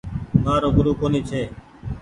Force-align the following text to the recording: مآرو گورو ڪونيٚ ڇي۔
مآرو 0.43 0.69
گورو 0.75 0.93
ڪونيٚ 0.99 1.27
ڇي۔ 1.29 1.41